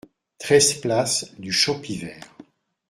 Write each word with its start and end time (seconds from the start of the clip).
treize 0.39 0.73
place 0.73 1.27
du 1.37 1.51
Champivert 1.51 2.25